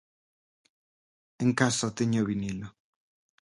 En 1.43 1.49
casa 1.61 1.95
teño 1.97 2.19
o 2.23 2.27
vinilo. 2.31 2.67